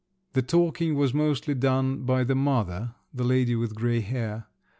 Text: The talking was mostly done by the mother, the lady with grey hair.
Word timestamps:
The 0.33 0.41
talking 0.41 0.95
was 0.95 1.13
mostly 1.13 1.53
done 1.53 2.05
by 2.05 2.23
the 2.23 2.33
mother, 2.33 2.95
the 3.13 3.23
lady 3.23 3.55
with 3.55 3.75
grey 3.75 3.99
hair. 4.01 4.47